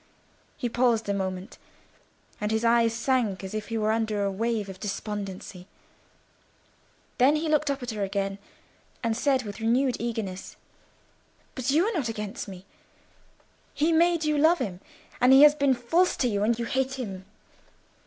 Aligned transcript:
He 0.57 0.67
paused 0.67 1.07
a 1.09 1.13
moment, 1.13 1.59
and 2.41 2.49
his 2.49 2.65
eyes 2.65 2.91
sank 2.91 3.43
as 3.43 3.53
if 3.53 3.67
he 3.67 3.77
were 3.77 3.91
under 3.91 4.23
a 4.23 4.31
wave 4.31 4.67
of 4.67 4.79
despondency. 4.79 5.67
Then 7.19 7.35
he 7.35 7.47
looked 7.47 7.69
up 7.69 7.83
at 7.83 7.91
her 7.91 8.01
again, 8.03 8.39
and 9.03 9.15
said 9.15 9.43
with 9.43 9.59
renewed 9.59 9.97
eagerness—"But 9.99 11.69
you 11.69 11.85
are 11.85 11.93
not 11.93 12.09
against 12.09 12.47
me. 12.47 12.65
He 13.75 13.91
made 13.91 14.25
you 14.25 14.39
love 14.39 14.57
him, 14.57 14.79
and 15.21 15.33
he 15.33 15.43
has 15.43 15.53
been 15.53 15.75
false 15.75 16.17
to 16.17 16.27
you; 16.27 16.41
and 16.41 16.57
you 16.57 16.65
hate 16.65 16.95
him. 16.95 17.25